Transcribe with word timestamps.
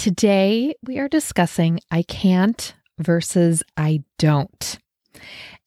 Today, 0.00 0.74
we 0.82 0.98
are 0.98 1.10
discussing 1.10 1.78
I 1.90 2.00
can't 2.04 2.74
versus 2.98 3.62
I 3.76 4.02
don't. 4.18 4.78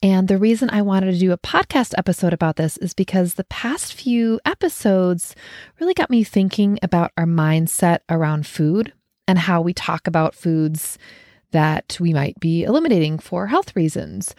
And 0.01 0.27
the 0.27 0.39
reason 0.39 0.71
I 0.71 0.81
wanted 0.81 1.11
to 1.11 1.19
do 1.19 1.33
a 1.33 1.37
podcast 1.37 1.93
episode 1.99 2.33
about 2.33 2.55
this 2.55 2.77
is 2.77 2.95
because 2.95 3.35
the 3.35 3.43
past 3.43 3.93
few 3.93 4.39
episodes 4.43 5.35
really 5.79 5.93
got 5.93 6.09
me 6.09 6.23
thinking 6.23 6.79
about 6.81 7.11
our 7.15 7.27
mindset 7.27 7.99
around 8.09 8.47
food 8.47 8.91
and 9.27 9.37
how 9.37 9.61
we 9.61 9.71
talk 9.71 10.07
about 10.07 10.33
foods 10.33 10.97
that 11.51 11.95
we 11.99 12.11
might 12.11 12.39
be 12.39 12.63
eliminating 12.63 13.19
for 13.19 13.45
health 13.45 13.75
reasons 13.75 14.33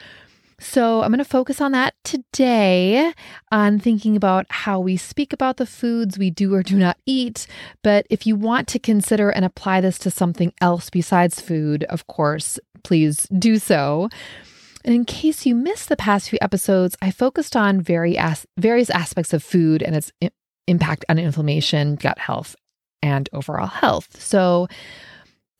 so, 0.64 1.02
I'm 1.02 1.10
going 1.10 1.18
to 1.18 1.24
focus 1.24 1.60
on 1.60 1.72
that 1.72 1.94
today 2.04 3.12
on 3.52 3.78
thinking 3.78 4.16
about 4.16 4.46
how 4.48 4.80
we 4.80 4.96
speak 4.96 5.32
about 5.32 5.58
the 5.58 5.66
foods 5.66 6.18
we 6.18 6.30
do 6.30 6.54
or 6.54 6.62
do 6.62 6.76
not 6.76 6.96
eat. 7.04 7.46
But 7.82 8.06
if 8.08 8.26
you 8.26 8.34
want 8.34 8.66
to 8.68 8.78
consider 8.78 9.28
and 9.28 9.44
apply 9.44 9.82
this 9.82 9.98
to 10.00 10.10
something 10.10 10.52
else 10.60 10.88
besides 10.88 11.40
food, 11.40 11.84
of 11.84 12.06
course, 12.06 12.58
please 12.82 13.28
do 13.38 13.58
so. 13.58 14.08
And 14.84 14.94
in 14.94 15.04
case 15.04 15.46
you 15.46 15.54
missed 15.54 15.88
the 15.88 15.96
past 15.96 16.30
few 16.30 16.38
episodes, 16.42 16.96
I 17.00 17.10
focused 17.10 17.56
on 17.56 17.84
as- 17.88 18.46
various 18.58 18.90
aspects 18.90 19.32
of 19.32 19.42
food 19.42 19.82
and 19.82 19.94
its 19.94 20.12
impact 20.66 21.04
on 21.08 21.18
inflammation, 21.18 21.96
gut 21.96 22.18
health, 22.18 22.56
and 23.02 23.28
overall 23.32 23.66
health. 23.66 24.20
So, 24.20 24.68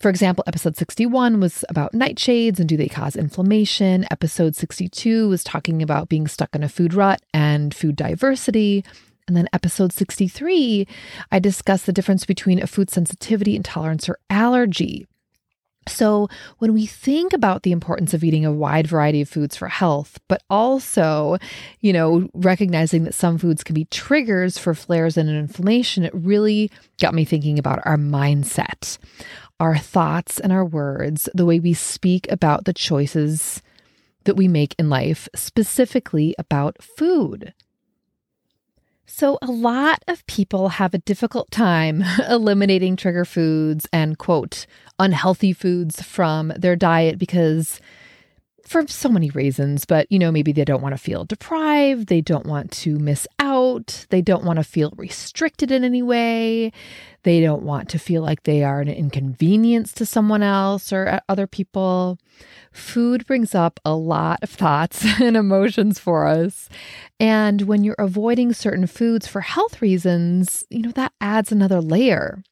for 0.00 0.08
example, 0.08 0.44
episode 0.46 0.76
61 0.76 1.40
was 1.40 1.64
about 1.68 1.92
nightshades 1.92 2.58
and 2.58 2.68
do 2.68 2.76
they 2.76 2.88
cause 2.88 3.16
inflammation. 3.16 4.06
Episode 4.10 4.54
62 4.54 5.28
was 5.28 5.44
talking 5.44 5.82
about 5.82 6.08
being 6.08 6.28
stuck 6.28 6.54
in 6.54 6.62
a 6.62 6.68
food 6.68 6.94
rut 6.94 7.22
and 7.32 7.74
food 7.74 7.96
diversity. 7.96 8.84
And 9.26 9.36
then 9.36 9.48
episode 9.52 9.92
63, 9.92 10.86
I 11.32 11.38
discussed 11.38 11.86
the 11.86 11.92
difference 11.92 12.26
between 12.26 12.62
a 12.62 12.66
food 12.66 12.90
sensitivity, 12.90 13.56
intolerance, 13.56 14.08
or 14.08 14.18
allergy. 14.28 15.06
So, 15.86 16.28
when 16.58 16.72
we 16.72 16.86
think 16.86 17.34
about 17.34 17.62
the 17.62 17.72
importance 17.72 18.14
of 18.14 18.24
eating 18.24 18.46
a 18.46 18.52
wide 18.52 18.86
variety 18.86 19.20
of 19.20 19.28
foods 19.28 19.54
for 19.54 19.68
health, 19.68 20.18
but 20.28 20.42
also, 20.48 21.36
you 21.80 21.92
know, 21.92 22.28
recognizing 22.32 23.04
that 23.04 23.12
some 23.12 23.36
foods 23.36 23.62
can 23.62 23.74
be 23.74 23.84
triggers 23.86 24.56
for 24.56 24.72
flares 24.72 25.18
and 25.18 25.28
inflammation, 25.28 26.04
it 26.04 26.14
really 26.14 26.70
got 27.00 27.12
me 27.12 27.26
thinking 27.26 27.58
about 27.58 27.80
our 27.84 27.98
mindset 27.98 28.96
our 29.64 29.78
thoughts 29.78 30.38
and 30.38 30.52
our 30.52 30.64
words, 30.64 31.26
the 31.32 31.46
way 31.46 31.58
we 31.58 31.72
speak 31.72 32.30
about 32.30 32.66
the 32.66 32.74
choices 32.74 33.62
that 34.24 34.36
we 34.36 34.46
make 34.46 34.74
in 34.78 34.90
life, 34.90 35.26
specifically 35.34 36.34
about 36.38 36.82
food. 36.82 37.54
So, 39.06 39.38
a 39.40 39.46
lot 39.46 40.04
of 40.06 40.26
people 40.26 40.68
have 40.68 40.92
a 40.92 40.98
difficult 40.98 41.50
time 41.50 42.04
eliminating 42.28 42.96
trigger 42.96 43.24
foods 43.24 43.88
and, 43.90 44.18
quote, 44.18 44.66
unhealthy 44.98 45.54
foods 45.54 46.02
from 46.02 46.52
their 46.56 46.76
diet 46.76 47.18
because 47.18 47.80
for 48.66 48.86
so 48.86 49.08
many 49.08 49.30
reasons, 49.30 49.84
but 49.84 50.10
you 50.10 50.18
know, 50.18 50.32
maybe 50.32 50.52
they 50.52 50.64
don't 50.64 50.82
want 50.82 50.94
to 50.94 50.98
feel 50.98 51.24
deprived, 51.24 52.08
they 52.08 52.20
don't 52.20 52.46
want 52.46 52.70
to 52.72 52.98
miss 52.98 53.26
out, 53.38 54.06
they 54.10 54.22
don't 54.22 54.44
want 54.44 54.58
to 54.58 54.64
feel 54.64 54.92
restricted 54.96 55.70
in 55.70 55.84
any 55.84 56.02
way, 56.02 56.72
they 57.24 57.40
don't 57.40 57.62
want 57.62 57.88
to 57.90 57.98
feel 57.98 58.22
like 58.22 58.42
they 58.42 58.62
are 58.62 58.80
an 58.80 58.88
inconvenience 58.88 59.92
to 59.94 60.06
someone 60.06 60.42
else 60.42 60.92
or 60.92 61.08
uh, 61.08 61.20
other 61.28 61.46
people. 61.46 62.18
Food 62.72 63.26
brings 63.26 63.54
up 63.54 63.80
a 63.84 63.94
lot 63.94 64.40
of 64.42 64.50
thoughts 64.50 65.04
and 65.20 65.36
emotions 65.36 65.98
for 65.98 66.26
us. 66.26 66.68
And 67.20 67.62
when 67.62 67.84
you're 67.84 67.94
avoiding 67.98 68.52
certain 68.52 68.86
foods 68.86 69.26
for 69.26 69.42
health 69.42 69.80
reasons, 69.82 70.64
you 70.70 70.82
know, 70.82 70.92
that 70.92 71.12
adds 71.20 71.52
another 71.52 71.80
layer. 71.80 72.42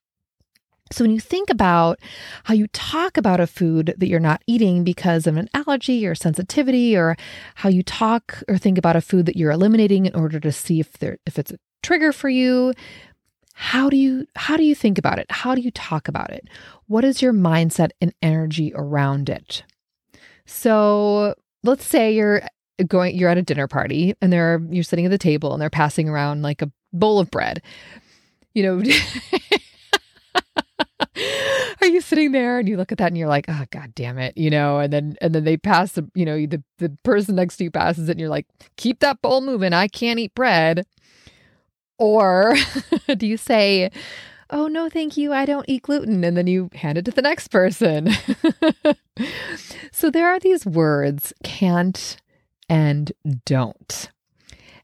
So, 0.92 1.04
when 1.04 1.10
you 1.10 1.20
think 1.20 1.50
about 1.50 1.98
how 2.44 2.54
you 2.54 2.66
talk 2.68 3.16
about 3.16 3.40
a 3.40 3.46
food 3.46 3.94
that 3.96 4.08
you're 4.08 4.20
not 4.20 4.42
eating 4.46 4.84
because 4.84 5.26
of 5.26 5.36
an 5.36 5.48
allergy 5.54 6.06
or 6.06 6.14
sensitivity, 6.14 6.96
or 6.96 7.16
how 7.56 7.68
you 7.68 7.82
talk 7.82 8.42
or 8.48 8.58
think 8.58 8.78
about 8.78 8.96
a 8.96 9.00
food 9.00 9.26
that 9.26 9.36
you're 9.36 9.50
eliminating 9.50 10.06
in 10.06 10.14
order 10.14 10.38
to 10.40 10.52
see 10.52 10.80
if 10.80 10.92
there 10.98 11.18
if 11.26 11.38
it's 11.38 11.52
a 11.52 11.58
trigger 11.82 12.12
for 12.12 12.28
you, 12.28 12.72
how 13.54 13.88
do 13.88 13.96
you 13.96 14.26
how 14.36 14.56
do 14.56 14.64
you 14.64 14.74
think 14.74 14.98
about 14.98 15.18
it? 15.18 15.26
How 15.30 15.54
do 15.54 15.60
you 15.60 15.70
talk 15.70 16.08
about 16.08 16.30
it? 16.30 16.48
What 16.86 17.04
is 17.04 17.22
your 17.22 17.32
mindset 17.32 17.90
and 18.00 18.12
energy 18.22 18.72
around 18.74 19.28
it? 19.28 19.64
So, 20.46 21.34
let's 21.62 21.86
say 21.86 22.14
you're 22.14 22.42
going 22.86 23.16
you're 23.16 23.28
at 23.28 23.38
a 23.38 23.42
dinner 23.42 23.68
party 23.68 24.14
and 24.20 24.32
they're 24.32 24.60
you're 24.70 24.84
sitting 24.84 25.04
at 25.04 25.10
the 25.10 25.18
table 25.18 25.52
and 25.52 25.62
they're 25.62 25.70
passing 25.70 26.08
around 26.08 26.42
like 26.42 26.62
a 26.62 26.70
bowl 26.92 27.18
of 27.18 27.30
bread. 27.30 27.62
You 28.54 28.62
know, 28.62 28.82
are 31.80 31.86
you 31.86 32.00
sitting 32.00 32.32
there 32.32 32.58
and 32.58 32.68
you 32.68 32.76
look 32.76 32.92
at 32.92 32.98
that 32.98 33.08
and 33.08 33.18
you're 33.18 33.28
like, 33.28 33.46
oh 33.48 33.64
god 33.70 33.94
damn 33.94 34.18
it, 34.18 34.36
you 34.36 34.50
know, 34.50 34.78
and 34.78 34.92
then 34.92 35.16
and 35.20 35.34
then 35.34 35.44
they 35.44 35.56
pass 35.56 35.92
the, 35.92 36.08
you 36.14 36.24
know, 36.24 36.36
the 36.46 36.62
the 36.78 36.90
person 37.02 37.36
next 37.36 37.56
to 37.56 37.64
you 37.64 37.70
passes 37.70 38.08
it 38.08 38.12
and 38.12 38.20
you're 38.20 38.28
like, 38.28 38.46
keep 38.76 39.00
that 39.00 39.22
bowl 39.22 39.40
moving. 39.40 39.72
I 39.72 39.88
can't 39.88 40.18
eat 40.18 40.34
bread. 40.34 40.86
Or 41.98 42.56
do 43.16 43.26
you 43.26 43.36
say, 43.36 43.90
oh 44.50 44.66
no, 44.66 44.88
thank 44.88 45.16
you, 45.16 45.32
I 45.32 45.44
don't 45.44 45.68
eat 45.68 45.82
gluten, 45.82 46.24
and 46.24 46.36
then 46.36 46.46
you 46.46 46.68
hand 46.74 46.98
it 46.98 47.04
to 47.06 47.10
the 47.10 47.22
next 47.22 47.48
person? 47.48 48.10
so 49.92 50.10
there 50.10 50.28
are 50.28 50.40
these 50.40 50.66
words, 50.66 51.32
can't 51.42 52.16
and 52.68 53.12
don't. 53.44 54.10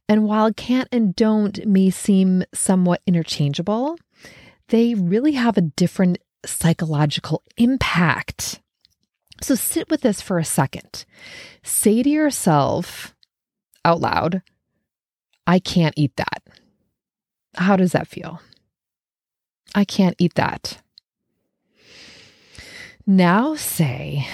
And 0.08 0.24
while 0.24 0.52
can't 0.52 0.88
and 0.90 1.14
don't 1.14 1.64
may 1.66 1.90
seem 1.90 2.44
somewhat 2.54 3.02
interchangeable, 3.06 3.98
they 4.68 4.94
really 4.94 5.32
have 5.32 5.56
a 5.56 5.62
different 5.62 6.18
psychological 6.44 7.42
impact. 7.56 8.60
So 9.40 9.54
sit 9.54 9.88
with 9.90 10.02
this 10.02 10.20
for 10.20 10.38
a 10.38 10.44
second. 10.44 11.04
Say 11.62 12.02
to 12.02 12.10
yourself 12.10 13.14
out 13.84 14.00
loud, 14.00 14.42
I 15.46 15.58
can't 15.58 15.94
eat 15.96 16.16
that. 16.16 16.42
How 17.56 17.76
does 17.76 17.92
that 17.92 18.08
feel? 18.08 18.40
I 19.74 19.84
can't 19.84 20.16
eat 20.18 20.34
that. 20.34 20.82
Now 23.06 23.54
say, 23.54 24.26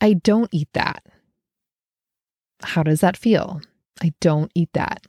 I 0.00 0.14
don't 0.14 0.48
eat 0.52 0.68
that. 0.74 1.04
How 2.62 2.82
does 2.82 3.00
that 3.00 3.16
feel? 3.16 3.60
I 4.02 4.12
don't 4.20 4.52
eat 4.54 4.72
that. 4.74 5.02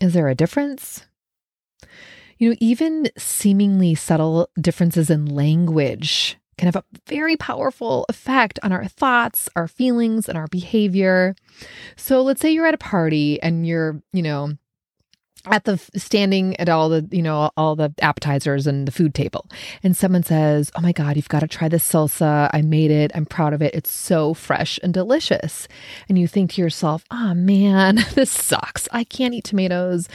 Is 0.00 0.14
there 0.14 0.28
a 0.28 0.34
difference? 0.34 1.04
You 2.42 2.48
know, 2.48 2.56
even 2.58 3.08
seemingly 3.16 3.94
subtle 3.94 4.50
differences 4.60 5.10
in 5.10 5.26
language 5.26 6.36
can 6.58 6.66
have 6.66 6.74
a 6.74 6.82
very 7.06 7.36
powerful 7.36 8.04
effect 8.08 8.58
on 8.64 8.72
our 8.72 8.84
thoughts, 8.86 9.48
our 9.54 9.68
feelings, 9.68 10.28
and 10.28 10.36
our 10.36 10.48
behavior. 10.48 11.36
So 11.94 12.20
let's 12.20 12.40
say 12.40 12.50
you're 12.50 12.66
at 12.66 12.74
a 12.74 12.78
party 12.78 13.40
and 13.40 13.64
you're, 13.64 14.02
you 14.12 14.22
know, 14.22 14.54
at 15.46 15.62
the 15.66 15.78
standing 15.94 16.58
at 16.58 16.68
all 16.68 16.88
the 16.88 17.06
you 17.12 17.22
know 17.22 17.50
all 17.56 17.76
the 17.76 17.94
appetizers 18.00 18.66
and 18.66 18.86
the 18.86 18.92
food 18.92 19.12
table 19.12 19.48
and 19.82 19.96
someone 19.96 20.22
says 20.22 20.70
oh 20.76 20.80
my 20.80 20.92
god 20.92 21.16
you've 21.16 21.28
got 21.28 21.40
to 21.40 21.48
try 21.48 21.68
this 21.68 21.88
salsa. 21.88 22.50
I 22.52 22.62
made 22.62 22.90
it. 22.90 23.12
I'm 23.14 23.26
proud 23.26 23.52
of 23.52 23.62
it. 23.62 23.74
It's 23.74 23.90
so 23.90 24.34
fresh 24.34 24.80
and 24.82 24.92
delicious. 24.92 25.66
And 26.08 26.18
you 26.18 26.26
think 26.26 26.52
to 26.52 26.60
yourself 26.60 27.04
oh 27.12 27.34
man 27.34 27.96
this 28.14 28.30
sucks. 28.30 28.88
I 28.90 29.04
can't 29.04 29.34
eat 29.34 29.44
tomatoes 29.44 30.08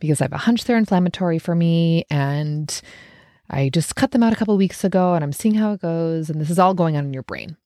because 0.00 0.20
I 0.20 0.24
have 0.24 0.32
a 0.32 0.38
hunch 0.38 0.64
they're 0.64 0.76
inflammatory 0.76 1.38
for 1.38 1.54
me 1.54 2.04
and 2.10 2.80
I 3.48 3.68
just 3.68 3.96
cut 3.96 4.10
them 4.10 4.22
out 4.22 4.32
a 4.32 4.36
couple 4.36 4.56
weeks 4.56 4.84
ago 4.84 5.14
and 5.14 5.22
I'm 5.22 5.32
seeing 5.32 5.54
how 5.54 5.72
it 5.72 5.80
goes 5.80 6.30
and 6.30 6.40
this 6.40 6.50
is 6.50 6.58
all 6.58 6.74
going 6.74 6.96
on 6.96 7.04
in 7.04 7.12
your 7.12 7.22
brain. 7.22 7.56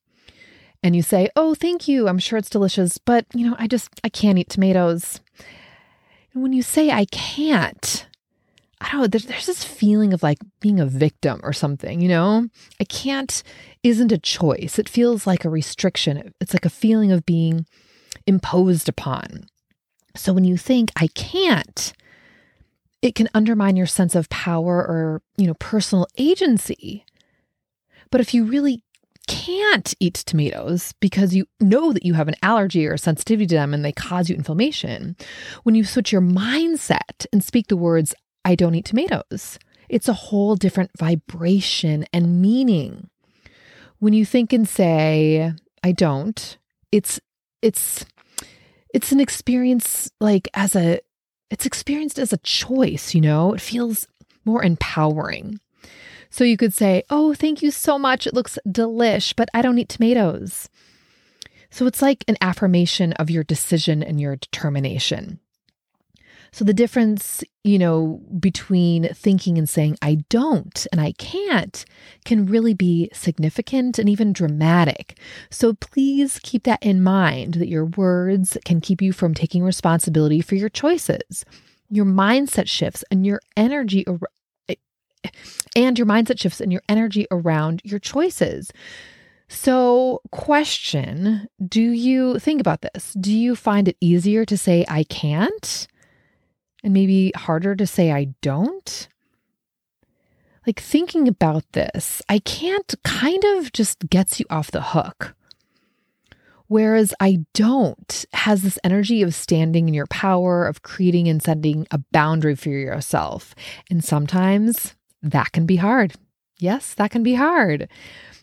And 0.82 0.97
you 0.97 1.03
say, 1.03 1.29
"Oh, 1.37 1.55
thank 1.55 1.88
you. 1.88 2.09
I'm 2.09 2.19
sure 2.19 2.38
it's 2.38 2.49
delicious, 2.49 2.97
but 2.97 3.27
you 3.35 3.49
know, 3.49 3.55
I 3.59 3.67
just 3.67 3.88
I 4.03 4.09
can't 4.09 4.38
eat 4.38 4.49
tomatoes." 4.49 5.21
And 6.32 6.43
when 6.43 6.53
you 6.53 6.62
say 6.62 6.91
I 6.91 7.05
can't, 7.06 8.06
I 8.81 8.93
don't 8.93 9.00
know, 9.03 9.06
there's, 9.06 9.27
there's 9.27 9.47
this 9.47 9.65
feeling 9.65 10.12
of 10.12 10.23
like 10.23 10.38
being 10.61 10.81
a 10.81 10.87
victim 10.87 11.41
or 11.43 11.53
something, 11.53 12.00
you 12.00 12.09
know? 12.09 12.49
I 12.81 12.85
can't 12.85 13.43
isn't 13.82 14.12
a 14.12 14.19
choice. 14.19 14.79
It 14.79 14.88
feels 14.88 15.27
like 15.27 15.44
a 15.44 15.50
restriction. 15.50 16.32
It's 16.41 16.55
like 16.55 16.65
a 16.65 16.71
feeling 16.71 17.12
of 17.12 17.27
being 17.27 17.67
imposed 18.27 18.88
upon. 18.88 19.47
So 20.17 20.32
when 20.32 20.44
you 20.44 20.56
think 20.56 20.93
I 20.97 21.09
can't, 21.09 21.93
it 23.02 23.14
can 23.14 23.29
undermine 23.35 23.76
your 23.76 23.87
sense 23.87 24.14
of 24.14 24.29
power 24.29 24.76
or, 24.76 25.23
you 25.37 25.47
know, 25.47 25.55
personal 25.55 26.06
agency. 26.19 27.05
But 28.11 28.20
if 28.20 28.35
you 28.35 28.44
really 28.44 28.82
can't 29.26 29.94
eat 30.00 30.14
tomatoes 30.14 30.93
because 31.00 31.35
you 31.35 31.47
know 31.61 31.93
that 31.93 32.05
you 32.05 32.14
have 32.14 32.29
an 32.29 32.35
allergy 32.43 32.87
or 32.87 32.97
sensitivity 32.97 33.47
to 33.47 33.55
them 33.55 33.73
and 33.73 33.85
they 33.85 33.93
cause 33.93 34.29
you 34.29 34.35
inflammation, 34.35 35.17
when 35.62 35.75
you 35.75 35.85
switch 35.85 36.12
your 36.12 36.20
mindset 36.20 37.26
and 37.32 37.43
speak 37.43 37.69
the 37.69 37.76
words, 37.76 38.14
I 38.44 38.55
don't 38.55 38.75
eat 38.75 38.87
tomatoes, 38.87 39.58
it's 39.88 40.08
a 40.08 40.14
whole 40.14 40.56
different 40.56 40.91
vibration 40.99 42.06
and 42.12 42.43
meaning. 42.43 43.08
When 43.99 44.12
you 44.12 44.25
think 44.25 44.53
and 44.53 44.69
say, 44.69 45.53
I 45.85 45.93
don't, 45.93 46.58
it's, 46.91 47.20
it's, 47.62 48.05
it's 48.93 49.12
an 49.12 49.20
experience 49.20 50.11
like 50.20 50.49
as 50.55 50.75
a, 50.75 51.00
it's 51.50 51.67
experienced 51.67 52.19
as 52.19 52.32
a 52.32 52.38
choice, 52.38 53.14
you 53.14 53.20
know? 53.20 53.52
It 53.52 53.61
feels 53.61 54.06
more 54.44 54.62
empowering. 54.64 55.61
So 56.31 56.44
you 56.44 56.56
could 56.56 56.73
say, 56.73 57.02
Oh, 57.11 57.35
thank 57.35 57.61
you 57.62 57.70
so 57.70 57.99
much. 57.99 58.26
It 58.26 58.35
looks 58.35 58.58
delish, 58.67 59.35
but 59.37 59.49
I 59.52 59.62
don't 59.62 59.79
eat 59.79 59.88
tomatoes. 59.88 60.69
So 61.70 61.87
it's 61.87 62.02
like 62.02 62.25
an 62.26 62.37
affirmation 62.41 63.12
of 63.14 63.31
your 63.31 63.44
decision 63.44 64.02
and 64.02 64.20
your 64.20 64.37
determination. 64.37 65.41
So 66.52 66.64
the 66.64 66.75
difference, 66.75 67.44
you 67.64 67.79
know, 67.79 68.20
between 68.38 69.08
thinking 69.14 69.58
and 69.58 69.69
saying 69.69 69.97
I 70.02 70.25
don't 70.29 70.87
and 70.91 71.00
I 71.00 71.12
can't 71.12 71.85
can 72.25 72.47
really 72.47 72.75
be 72.75 73.08
significant 73.12 73.99
and 73.99 74.08
even 74.08 74.32
dramatic. 74.32 75.19
So 75.50 75.75
please 75.75 76.41
keep 76.43 76.64
that 76.64 76.82
in 76.82 77.02
mind 77.02 77.55
that 77.55 77.69
your 77.69 77.85
words 77.85 78.58
can 78.64 78.81
keep 78.81 79.00
you 79.00 79.12
from 79.12 79.35
taking 79.35 79.62
responsibility 79.62 80.41
for 80.41 80.55
your 80.56 80.69
choices. 80.69 81.44
Your 81.88 82.06
mindset 82.06 82.69
shifts 82.69 83.05
and 83.11 83.26
your 83.26 83.41
energy 83.56 84.05
and 85.76 85.99
your 85.99 86.06
mindset 86.06 86.38
shifts 86.38 86.61
and 86.61 86.73
your 86.73 86.82
energy 86.88 87.26
around 87.31 87.82
your 87.85 87.99
choices. 87.99 88.73
So, 89.49 90.23
question 90.31 91.49
Do 91.67 91.82
you 91.82 92.38
think 92.38 92.61
about 92.61 92.82
this? 92.82 93.14
Do 93.14 93.37
you 93.37 93.56
find 93.56 93.88
it 93.88 93.96
easier 94.00 94.44
to 94.44 94.56
say, 94.56 94.85
I 94.88 95.03
can't? 95.05 95.88
And 96.82 96.93
maybe 96.93 97.32
harder 97.37 97.77
to 97.77 97.87
say, 97.87 98.11
I 98.11 98.35
don't? 98.41 99.09
Like, 100.67 100.81
thinking 100.81 101.27
about 101.27 101.65
this, 101.73 102.23
I 102.29 102.38
can't 102.38 102.94
kind 103.05 103.43
of 103.44 103.73
just 103.73 104.09
gets 104.09 104.38
you 104.38 104.47
off 104.50 104.71
the 104.71 104.82
hook. 104.82 105.35
Whereas 106.67 107.12
I 107.19 107.44
don't 107.53 108.25
has 108.32 108.62
this 108.62 108.79
energy 108.85 109.23
of 109.23 109.35
standing 109.35 109.88
in 109.88 109.94
your 109.94 110.06
power, 110.06 110.67
of 110.67 110.82
creating 110.82 111.27
and 111.29 111.43
setting 111.43 111.87
a 111.91 111.99
boundary 112.12 112.55
for 112.55 112.69
yourself. 112.69 113.56
And 113.91 114.05
sometimes 114.05 114.94
that 115.21 115.50
can 115.50 115.67
be 115.67 115.77
hard. 115.77 116.15
Yes, 116.59 116.94
that 116.94 117.11
can 117.11 117.25
be 117.25 117.35
hard. 117.35 117.88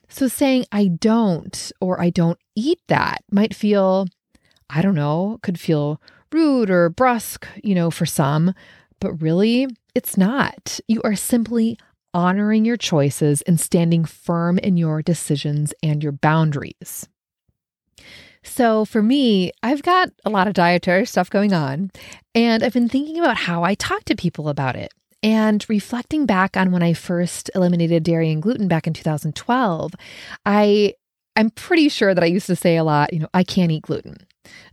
So 0.10 0.28
saying 0.28 0.66
I 0.74 0.88
don't 0.88 1.72
or 1.80 2.02
I 2.02 2.10
don't 2.10 2.40
eat 2.54 2.82
that 2.88 3.24
might 3.32 3.56
feel, 3.56 4.08
I 4.70 4.82
don't 4.82 4.96
know, 4.96 5.40
could 5.42 5.58
feel 5.60 6.02
rude 6.32 6.70
or 6.70 6.90
brusque, 6.90 7.48
you 7.64 7.76
know, 7.76 7.92
for 7.92 8.06
some, 8.06 8.54
but 9.00 9.14
really 9.22 9.68
it's 9.96 10.18
not. 10.18 10.80
You 10.88 11.02
are 11.04 11.16
simply 11.16 11.78
honoring 12.14 12.66
your 12.66 12.78
choices 12.78 13.42
and 13.44 13.60
standing 13.60 14.06
firm 14.06 14.58
in 14.58 14.78
your 14.78 15.02
decisions 15.02 15.74
and 15.84 16.02
your 16.02 16.12
boundaries. 16.12 17.08
So, 18.44 18.86
for 18.86 19.04
me, 19.04 19.52
I've 19.62 19.84
got 19.84 20.10
a 20.24 20.30
lot 20.30 20.48
of 20.48 20.54
dietary 20.54 21.06
stuff 21.06 21.30
going 21.30 21.54
on, 21.54 21.92
and 22.34 22.64
I've 22.64 22.74
been 22.74 22.88
thinking 22.88 23.20
about 23.20 23.38
how 23.38 23.64
I 23.64 23.76
talk 23.76 24.06
to 24.06 24.16
people 24.16 24.48
about 24.48 24.76
it. 24.76 24.94
And 25.22 25.66
reflecting 25.68 26.26
back 26.26 26.56
on 26.56 26.72
when 26.72 26.84
I 26.84 26.94
first 26.94 27.50
eliminated 27.56 28.04
dairy 28.04 28.32
and 28.32 28.42
gluten 28.42 28.68
back 28.68 28.88
in 28.88 28.94
2012, 28.94 29.94
I 30.46 30.94
I'm 31.36 31.50
pretty 31.52 31.90
sure 31.90 32.16
that 32.16 32.24
I 32.24 32.28
used 32.28 32.48
to 32.48 32.56
say 32.56 32.78
a 32.78 32.84
lot, 32.84 33.14
you 33.14 33.20
know, 33.20 33.30
I 33.34 33.44
can't 33.44 33.72
eat 33.72 33.84
gluten, 33.84 34.18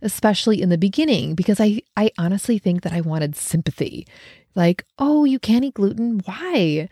especially 0.01 0.61
in 0.61 0.69
the 0.69 0.77
beginning 0.77 1.35
because 1.35 1.59
I 1.59 1.81
I 1.95 2.11
honestly 2.17 2.57
think 2.57 2.81
that 2.83 2.93
I 2.93 3.01
wanted 3.01 3.35
sympathy. 3.35 4.07
Like, 4.55 4.85
"Oh, 4.97 5.25
you 5.25 5.39
can't 5.39 5.65
eat 5.65 5.73
gluten? 5.75 6.21
Why?" 6.25 6.89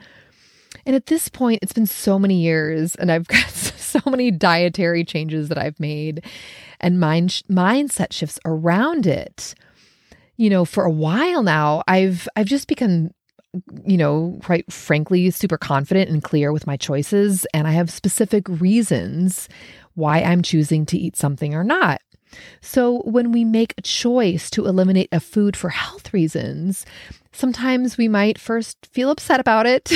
And 0.85 0.95
at 0.95 1.05
this 1.05 1.29
point, 1.29 1.59
it's 1.61 1.73
been 1.73 1.85
so 1.85 2.17
many 2.19 2.41
years 2.41 2.95
and 2.95 3.11
I've 3.11 3.27
got 3.35 3.49
so 3.49 3.99
many 4.09 4.31
dietary 4.31 5.03
changes 5.03 5.49
that 5.49 5.57
I've 5.57 5.79
made 5.79 6.23
and 6.79 6.99
mind 6.99 7.43
mindset 7.49 8.11
shifts 8.11 8.39
around 8.45 9.05
it. 9.07 9.55
You 10.35 10.49
know, 10.49 10.65
for 10.65 10.83
a 10.83 10.91
while 10.91 11.43
now, 11.43 11.83
I've 11.87 12.27
I've 12.35 12.47
just 12.47 12.67
become 12.67 13.11
you 13.85 13.97
know, 13.97 14.39
quite 14.43 14.71
frankly, 14.71 15.29
super 15.29 15.57
confident 15.57 16.09
and 16.09 16.23
clear 16.23 16.51
with 16.51 16.65
my 16.65 16.77
choices. 16.77 17.45
And 17.53 17.67
I 17.67 17.71
have 17.71 17.89
specific 17.91 18.47
reasons 18.49 19.47
why 19.93 20.21
I'm 20.21 20.41
choosing 20.41 20.85
to 20.87 20.97
eat 20.97 21.15
something 21.15 21.53
or 21.53 21.63
not. 21.63 22.01
So 22.61 23.01
when 23.05 23.31
we 23.31 23.43
make 23.43 23.73
a 23.77 23.81
choice 23.81 24.49
to 24.51 24.65
eliminate 24.65 25.09
a 25.11 25.19
food 25.19 25.55
for 25.55 25.69
health 25.69 26.13
reasons, 26.13 26.85
sometimes 27.33 27.97
we 27.97 28.07
might 28.07 28.37
first 28.37 28.85
feel 28.85 29.09
upset 29.09 29.39
about 29.39 29.65
it, 29.65 29.91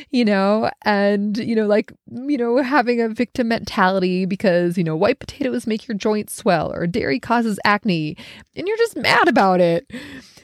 you 0.10 0.24
know, 0.24 0.70
and, 0.82 1.36
you 1.38 1.56
know, 1.56 1.66
like, 1.66 1.92
you 2.12 2.36
know, 2.36 2.62
having 2.62 3.00
a 3.00 3.08
victim 3.08 3.48
mentality 3.48 4.26
because, 4.26 4.78
you 4.78 4.84
know, 4.84 4.96
white 4.96 5.18
potatoes 5.18 5.66
make 5.66 5.88
your 5.88 5.96
joints 5.96 6.34
swell 6.34 6.72
or 6.72 6.86
dairy 6.86 7.18
causes 7.18 7.58
acne, 7.64 8.16
and 8.54 8.68
you're 8.68 8.76
just 8.76 8.96
mad 8.96 9.28
about 9.28 9.60
it. 9.60 9.90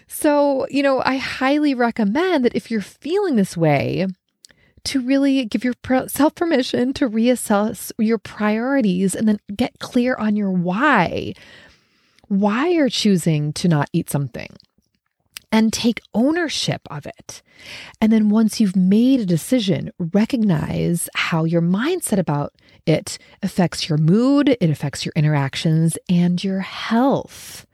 So, 0.09 0.67
you 0.71 0.83
know, 0.83 1.03
I 1.05 1.19
highly 1.19 1.75
recommend 1.75 2.45
that 2.45 2.57
if 2.57 2.71
you're 2.71 2.81
feeling 2.81 3.37
this 3.37 3.57
way, 3.57 4.07
to 4.85 5.01
really 5.01 5.45
give 5.45 5.65
yourself 5.65 6.35
permission 6.35 6.93
to 6.95 7.09
reassess 7.09 7.93
your 7.99 8.19
priorities 8.19 9.15
and 9.15 9.29
then 9.29 9.39
get 9.55 9.79
clear 9.79 10.15
on 10.17 10.37
your 10.37 10.51
why. 10.51 11.35
Why 12.29 12.69
you're 12.69 12.89
choosing 12.89 13.53
to 13.55 13.69
not 13.69 13.89
eat 13.93 14.09
something 14.09 14.49
and 15.53 15.73
take 15.73 16.01
ownership 16.15 16.83
of 16.91 17.07
it. 17.07 17.43
And 18.01 18.13
then 18.13 18.29
once 18.29 18.61
you've 18.61 18.77
made 18.77 19.21
a 19.21 19.27
decision, 19.27 19.91
recognize 19.99 21.09
how 21.15 21.45
your 21.45 21.63
mindset 21.63 22.19
about 22.19 22.55
it 22.87 23.19
affects 23.43 23.89
your 23.89 23.99
mood, 23.99 24.49
it 24.49 24.71
affects 24.71 25.05
your 25.05 25.13
interactions 25.17 25.99
and 26.09 26.43
your 26.43 26.61
health. 26.61 27.67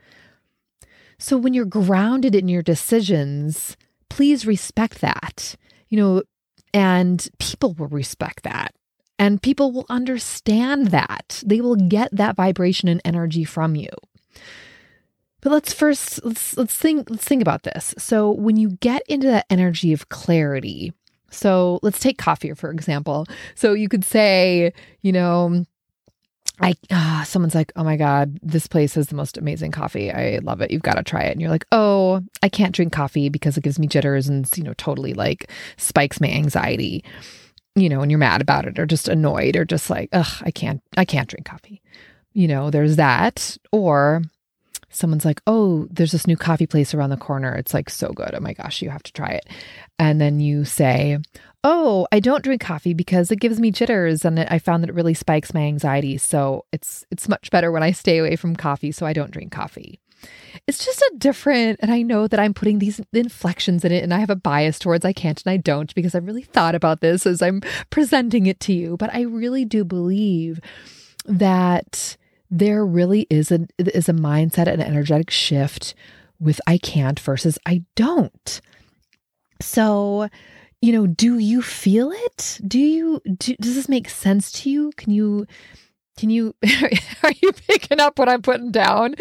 So 1.19 1.37
when 1.37 1.55
you're 1.55 1.65
grounded 1.65 2.35
in 2.35 2.49
your 2.49 2.63
decisions, 2.63 3.77
please 4.09 4.47
respect 4.47 5.01
that. 5.01 5.55
You 5.89 5.99
know, 5.99 6.23
and 6.77 7.27
people 7.39 7.73
will 7.73 7.89
respect 7.89 8.43
that. 8.43 8.75
And 9.19 9.41
people 9.41 9.73
will 9.73 9.87
understand 9.89 10.89
that. 10.89 11.43
They 11.45 11.63
will 11.63 11.77
get 11.77 12.15
that 12.15 12.37
vibration 12.37 12.87
and 12.87 13.01
energy 13.03 13.45
from 13.45 13.77
you. 13.77 13.89
But 15.41 15.53
let's 15.53 15.73
first 15.73 16.23
let's 16.23 16.55
let's 16.59 16.77
think 16.77 17.09
let's 17.09 17.25
think 17.25 17.41
about 17.41 17.63
this. 17.63 17.95
So 17.97 18.31
when 18.31 18.57
you 18.57 18.73
get 18.81 19.01
into 19.09 19.27
that 19.29 19.47
energy 19.49 19.95
of 19.95 20.11
clarity, 20.11 20.93
so 21.31 21.79
let's 21.83 21.99
take 21.99 22.19
coffee 22.19 22.53
for 22.53 22.71
example. 22.71 23.27
So 23.55 23.73
you 23.73 23.89
could 23.89 24.05
say, 24.05 24.75
you 25.01 25.13
know, 25.13 25.65
I 26.61 26.75
uh, 26.91 27.25
someone's 27.25 27.55
like, 27.55 27.73
"Oh 27.77 27.85
my 27.85 27.97
god, 27.97 28.39
this 28.43 28.67
place 28.67 28.95
has 28.95 29.09
the 29.09 29.15
most 29.15 29.37
amazing 29.37 29.73
coffee. 29.73 30.11
I 30.11 30.39
love 30.43 30.61
it. 30.61 30.71
You've 30.71 30.83
got 30.83 30.95
to 30.95 31.03
try 31.03 31.23
it." 31.25 31.33
And 31.33 31.41
you're 31.41 31.51
like, 31.51 31.67
"Oh, 31.71 32.23
I 32.43 32.49
can't 32.49 32.75
drink 32.75 32.93
coffee 32.93 33.29
because 33.29 33.57
it 33.57 33.65
gives 33.65 33.79
me 33.79 33.87
jitters 33.87 34.29
and 34.29 34.49
you 34.57 34.63
know 34.63 34.75
totally 34.75 35.13
like 35.15 35.51
spikes 35.77 36.21
my 36.21 36.29
anxiety." 36.29 37.05
You 37.75 37.91
know, 37.91 38.01
and 38.01 38.11
you're 38.11 38.19
mad 38.19 38.41
about 38.41 38.65
it 38.67 38.79
or 38.79 38.87
just 38.87 39.07
annoyed 39.07 39.55
or 39.57 39.67
just 39.67 39.91
like, 39.91 40.09
"Ugh, 40.13 40.43
I 40.43 40.51
can't 40.51 40.83
I 40.97 41.05
can't 41.05 41.29
drink 41.29 41.47
coffee." 41.47 41.83
You 42.33 42.49
know, 42.49 42.71
there's 42.71 42.97
that 42.97 43.59
or 43.71 44.23
someone's 44.97 45.25
like, 45.25 45.41
"Oh, 45.47 45.87
there's 45.91 46.13
this 46.13 46.27
new 46.27 46.37
coffee 46.37 46.67
place 46.67 46.95
around 46.95 47.11
the 47.11 47.17
corner. 47.17 47.55
It's 47.55 47.75
like 47.75 47.91
so 47.91 48.09
good. 48.09 48.35
Oh 48.35 48.41
my 48.41 48.53
gosh, 48.53 48.83
you 48.83 48.91
have 48.91 49.03
to 49.05 49.13
try 49.13 49.31
it." 49.31 49.47
And 49.99 50.21
then 50.21 50.41
you 50.41 50.65
say, 50.65 51.19
oh, 51.69 52.07
I 52.13 52.21
don't 52.21 52.45
drink 52.45 52.61
coffee 52.61 52.95
because 52.95 53.33
it 53.33 53.41
gives 53.41 53.59
me 53.59 53.73
jitters 53.73 54.25
and 54.25 54.39
I 54.39 54.61
found 54.61 54.85
that 54.85 54.91
it 54.91 54.95
really 54.95 55.15
spikes 55.15 55.53
my 55.53 55.63
anxiety. 55.63 56.17
So 56.17 56.65
it's 56.73 57.05
it's 57.11 57.29
much 57.29 57.51
better 57.51 57.73
when 57.73 57.83
I 57.83 57.91
stay 57.91 58.19
away 58.19 58.37
from 58.37 58.55
coffee, 58.55 58.93
so 58.93 59.05
I 59.05 59.13
don't 59.13 59.33
drink 59.33 59.51
coffee. 59.51 59.99
It's 60.67 60.85
just 60.85 61.01
a 61.03 61.13
different, 61.19 61.81
and 61.83 61.91
I 61.91 62.03
know 62.03 62.29
that 62.29 62.41
I'm 62.41 62.55
putting 62.55 62.79
these 62.79 63.01
inflections 63.13 63.85
in 63.85 63.93
it, 63.93 64.03
and 64.03 64.15
I 64.15 64.21
have 64.21 64.31
a 64.31 64.37
bias 64.37 64.79
towards 64.79 65.05
I 65.05 65.13
can't 65.13 65.43
and 65.45 65.53
I 65.53 65.57
don't 65.57 65.93
because 65.95 66.15
I 66.15 66.19
really 66.19 66.43
thought 66.43 66.77
about 66.77 67.01
this 67.01 67.27
as 67.27 67.43
I'm 67.43 67.61
presenting 67.91 68.47
it 68.47 68.61
to 68.61 68.73
you. 68.73 68.97
But 68.97 69.13
I 69.13 69.23
really 69.23 69.65
do 69.65 69.85
believe 69.85 70.61
that 71.27 72.17
there 72.51 72.85
really 72.85 73.27
is 73.31 73.51
a 73.51 73.67
is 73.79 74.09
a 74.09 74.13
mindset 74.13 74.67
and 74.67 74.83
energetic 74.83 75.31
shift 75.31 75.95
with 76.39 76.61
I 76.67 76.79
can't 76.79 77.19
versus 77.19 77.59
I 77.67 77.85
don't. 77.95 78.61
So 79.61 80.29
you 80.83 80.93
know, 80.93 81.07
do 81.07 81.39
you 81.39 81.63
feel 81.63 82.13
it? 82.13 82.61
Do 82.67 82.79
you, 82.79 83.21
do, 83.39 83.57
does 83.61 83.75
this 83.75 83.89
make 83.89 84.09
sense 84.09 84.53
to 84.53 84.71
you? 84.71 84.93
Can 84.97 85.13
you, 85.13 85.47
can 86.17 86.31
you, 86.31 86.55
are 87.23 87.33
you 87.43 87.53
picking 87.67 88.01
up 88.01 88.19
what 88.19 88.29
I'm 88.29 88.43
putting 88.43 88.71
down? 88.71 89.15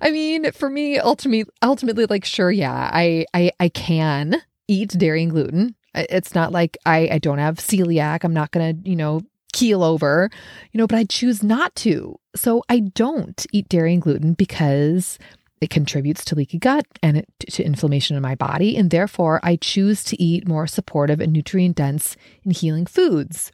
I 0.00 0.10
mean, 0.10 0.52
for 0.52 0.70
me, 0.70 0.98
ultimately, 0.98 1.52
ultimately, 1.62 2.06
like, 2.06 2.24
sure, 2.24 2.50
yeah, 2.50 2.90
I, 2.92 3.26
I, 3.34 3.50
I 3.58 3.68
can 3.68 4.36
eat 4.68 4.90
dairy 4.90 5.22
and 5.22 5.32
gluten. 5.32 5.74
It's 5.94 6.34
not 6.34 6.52
like 6.52 6.76
I, 6.86 7.08
I 7.12 7.18
don't 7.18 7.38
have 7.38 7.56
celiac. 7.56 8.24
I'm 8.24 8.34
not 8.34 8.50
going 8.50 8.82
to, 8.82 8.88
you 8.88 8.96
know, 8.96 9.20
keel 9.54 9.82
over, 9.82 10.28
you 10.72 10.78
know, 10.78 10.86
but 10.86 10.98
I 10.98 11.04
choose 11.04 11.42
not 11.42 11.74
to. 11.76 12.18
So 12.36 12.62
I 12.68 12.80
don't 12.80 13.46
eat 13.52 13.68
dairy 13.68 13.94
and 13.94 14.02
gluten 14.02 14.34
because 14.34 15.18
it 15.60 15.70
contributes 15.70 16.24
to 16.26 16.34
leaky 16.34 16.58
gut 16.58 16.84
and 17.02 17.18
it, 17.18 17.28
to 17.52 17.64
inflammation 17.64 18.16
in 18.16 18.22
my 18.22 18.34
body. 18.34 18.76
And 18.76 18.90
therefore, 18.90 19.40
I 19.42 19.56
choose 19.56 20.04
to 20.04 20.22
eat 20.22 20.46
more 20.46 20.66
supportive 20.66 21.20
and 21.20 21.32
nutrient 21.32 21.76
dense 21.76 22.16
and 22.44 22.54
healing 22.54 22.84
foods. 22.84 23.50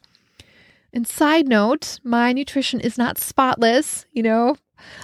And 0.91 1.07
side 1.07 1.47
note, 1.47 1.99
my 2.03 2.33
nutrition 2.33 2.81
is 2.81 2.97
not 2.97 3.17
spotless. 3.17 4.05
You 4.11 4.23
know, 4.23 4.57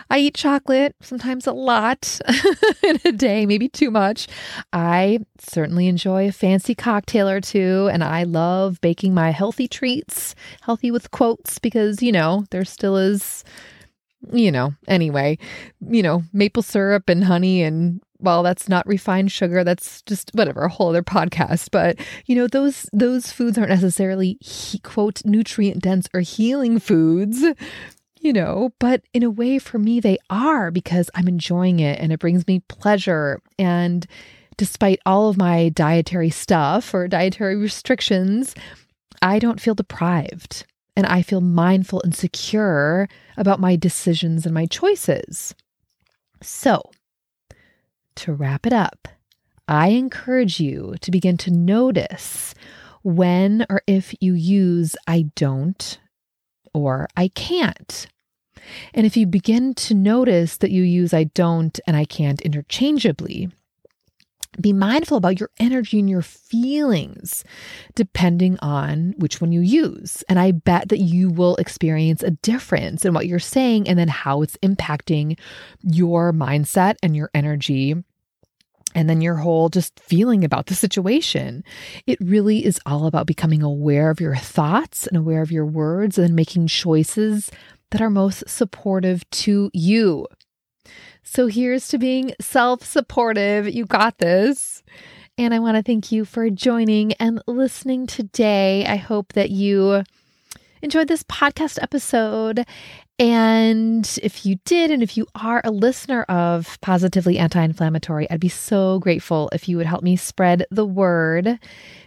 I 0.10 0.19
eat 0.19 0.36
chocolate, 0.36 0.96
sometimes 1.01 1.48
a 1.48 1.53
lot 1.53 2.19
in 2.84 3.00
a 3.05 3.12
day, 3.12 3.46
maybe 3.46 3.69
too 3.69 3.91
much. 3.91 4.27
I 4.74 5.19
certainly 5.39 5.88
enjoy 5.88 6.27
a 6.27 6.31
fancy 6.31 6.75
cocktail 6.75 7.27
or 7.29 7.41
two, 7.41 7.89
and 7.91 8.03
I 8.03 8.24
love 8.24 8.79
baking 8.81 9.13
my 9.13 9.31
healthy 9.31 9.67
treats, 9.67 10.36
healthy 10.62 10.91
with 10.91 11.12
quotes, 11.12 11.60
because, 11.60 12.01
you 12.01 12.12
know, 12.12 12.46
there 12.51 12.65
still 12.65 12.98
is, 12.98 13.43
you 14.31 14.51
know, 14.51 14.74
anyway, 14.88 15.38
you 15.81 16.03
know, 16.03 16.24
maple 16.34 16.63
syrup 16.63 17.10
and 17.10 17.24
honey 17.24 17.63
and 17.63 18.01
well 18.19 18.43
that's 18.43 18.67
not 18.67 18.88
refined 18.88 19.31
sugar 19.31 19.63
that's 19.63 20.01
just 20.03 20.31
whatever 20.34 20.62
a 20.62 20.69
whole 20.69 20.89
other 20.89 21.03
podcast 21.03 21.69
but 21.72 21.98
you 22.25 22.36
know 22.36 22.48
those 22.48 22.89
those 22.93 23.31
foods 23.31 23.57
aren't 23.57 23.69
necessarily 23.69 24.38
he, 24.41 24.79
quote 24.79 25.24
nutrient 25.25 25.81
dense 25.81 26.07
or 26.13 26.22
healing 26.22 26.79
foods 26.79 27.43
you 28.27 28.34
know, 28.34 28.74
but 28.77 29.03
in 29.13 29.24
a 29.24 29.29
way 29.29 29.57
for 29.57 29.79
me, 29.79 30.01
they 30.01 30.17
are 30.29 30.69
because 30.69 31.10
I'm 31.15 31.29
enjoying 31.29 31.79
it 31.79 31.98
and 32.01 32.12
it 32.12 32.19
brings 32.19 32.46
me 32.46 32.60
pleasure. 32.67 33.39
And 33.57 34.05
despite 34.57 35.00
all 35.05 35.29
of 35.29 35.38
my 35.38 35.69
dietary 35.69 36.29
stuff 36.29 36.93
or 36.93 37.07
dietary 37.07 37.55
restrictions, 37.55 38.53
I 39.22 39.39
don't 39.39 39.62
feel 39.62 39.75
deprived 39.75 40.65
and 40.98 41.07
I 41.07 41.22
feel 41.22 41.39
mindful 41.39 42.01
and 42.01 42.13
secure 42.13 43.07
about 43.38 43.62
my 43.62 43.77
decisions 43.77 44.46
and 44.46 44.53
my 44.53 44.65
choices. 44.65 45.55
So, 46.41 46.81
to 48.15 48.34
wrap 48.34 48.65
it 48.65 48.74
up, 48.74 49.07
I 49.69 49.89
encourage 49.89 50.60
you 50.60 50.96
to 51.00 51.12
begin 51.12 51.38
to 51.38 51.51
notice 51.51 52.53
when 53.03 53.65
or 53.69 53.84
if 53.88 54.13
you 54.19 54.34
use 54.34 54.98
I 55.07 55.27
don't 55.38 55.98
or 56.74 57.07
I 57.15 57.29
can't. 57.29 58.07
And 58.93 59.05
if 59.05 59.17
you 59.17 59.25
begin 59.25 59.74
to 59.75 59.93
notice 59.93 60.57
that 60.57 60.71
you 60.71 60.83
use 60.83 61.13
I 61.13 61.25
don't 61.25 61.79
and 61.88 61.95
I 61.95 62.05
can't 62.05 62.41
interchangeably, 62.41 63.50
be 64.59 64.74
mindful 64.74 65.17
about 65.17 65.39
your 65.39 65.50
energy 65.59 66.00
and 66.00 66.09
your 66.09 66.21
feelings 66.21 67.43
depending 67.95 68.57
on 68.59 69.13
which 69.17 69.39
one 69.39 69.51
you 69.51 69.62
use. 69.62 70.24
And 70.29 70.39
I 70.39 70.51
bet 70.51 70.89
that 70.89 71.00
you 71.00 71.29
will 71.29 71.55
experience 71.57 72.24
a 72.24 72.31
difference 72.31 73.05
in 73.05 73.13
what 73.13 73.27
you're 73.27 73.39
saying 73.39 73.88
and 73.88 74.00
then 74.00 74.07
how 74.07 74.41
it's 74.41 74.57
impacting 74.57 75.38
your 75.83 76.33
mindset 76.33 76.95
and 77.03 77.15
your 77.15 77.29
energy 77.33 77.95
and 78.95 79.07
then 79.07 79.21
your 79.21 79.36
whole 79.36 79.69
just 79.69 80.00
feeling 80.00 80.43
about 80.43 80.67
the 80.67 80.75
situation. 80.75 81.63
It 82.07 82.17
really 82.19 82.65
is 82.65 82.79
all 82.86 83.05
about 83.05 83.27
becoming 83.27 83.62
aware 83.62 84.09
of 84.09 84.19
your 84.19 84.36
thoughts 84.36 85.05
and 85.05 85.15
aware 85.15 85.43
of 85.43 85.51
your 85.51 85.65
words 85.65 86.17
and 86.17 86.27
then 86.27 86.36
making 86.36 86.67
choices 86.67 87.51
that 87.91 88.01
are 88.01 88.10
most 88.10 88.48
supportive 88.50 89.29
to 89.32 89.70
you. 89.74 90.27
So 91.24 91.48
here's 91.48 91.88
to 91.89 91.98
being 91.98 92.34
self 92.39 92.84
supportive. 92.84 93.67
You 93.67 93.86
got 93.86 94.17
this. 94.20 94.84
And 95.38 95.53
I 95.53 95.60
want 95.60 95.77
to 95.77 95.84
thank 95.84 96.12
you 96.12 96.25
for 96.25 96.50
joining 96.50 97.13
and 97.13 97.41
listening 97.48 98.08
today. 98.08 98.86
I 98.86 98.96
hope 98.96 99.34
that 99.34 99.51
you 99.51 100.03
enjoyed 100.82 101.08
this 101.08 101.24
podcast 101.24 101.77
episode 101.82 102.65
and 103.20 104.20
if 104.22 104.46
you 104.46 104.58
did, 104.63 104.91
and 104.91 105.01
if 105.01 105.17
you 105.17 105.25
are 105.34 105.62
a 105.63 105.72
listener 105.72 106.22
of 106.24 106.79
Positively 106.82 107.39
Anti 107.39 107.63
Inflammatory, 107.63 108.29
I'd 108.29 108.39
be 108.39 108.48
so 108.48 109.00
grateful 109.00 109.50
if 109.53 109.67
you 109.67 109.77
would 109.77 109.88
help 109.88 110.03
me 110.03 110.15
spread 110.15 110.67
the 110.70 110.86
word. 110.86 111.58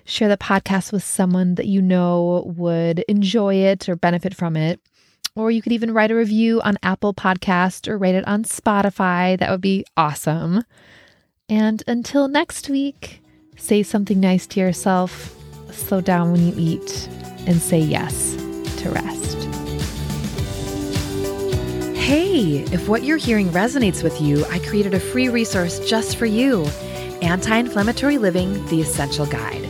Share 0.05 0.29
the 0.29 0.37
podcast 0.37 0.93
with 0.93 1.03
someone 1.03 1.57
that 1.57 1.67
you 1.67 1.83
know 1.83 2.45
would 2.57 3.01
enjoy 3.09 3.57
it 3.57 3.89
or 3.89 3.97
benefit 3.97 4.37
from 4.37 4.57
it. 4.57 4.81
Or 5.37 5.51
you 5.51 5.63
could 5.63 5.73
even 5.73 5.95
write 5.95 6.11
a 6.11 6.17
review 6.17 6.61
on 6.63 6.77
Apple 6.83 7.15
Podcast 7.15 7.89
or 7.89 7.97
rate 7.97 8.15
it 8.15 8.27
on 8.27 8.45
Spotify. 8.45 9.39
That 9.39 9.51
would 9.51 9.61
be 9.61 9.85
awesome. 9.97 10.65
And 11.49 11.83
until 11.87 12.29
next 12.29 12.69
week, 12.69 13.23
say 13.57 13.83
something 13.83 14.21
nice 14.21 14.47
to 14.49 14.61
yourself, 14.61 15.37
slow 15.73 16.01
down 16.01 16.33
when 16.33 16.47
you 16.47 16.55
eat, 16.57 17.09
and 17.47 17.61
say 17.61 17.79
yes 17.79 18.37
to 18.79 18.91
rest. 18.91 19.37
Hey, 21.97 22.65
if 22.73 22.89
what 22.89 23.05
you're 23.05 23.17
hearing 23.17 23.51
resonates 23.51 24.03
with 24.03 24.21
you, 24.21 24.45
I 24.47 24.59
created 24.59 24.95
a 24.95 25.01
free 25.01 25.29
resource 25.29 25.79
just 25.89 26.17
for 26.17 26.27
you 26.27 26.65
Anti 27.23 27.57
Inflammatory 27.57 28.19
Living 28.19 28.65
The 28.67 28.81
Essential 28.81 29.27
Guide. 29.27 29.70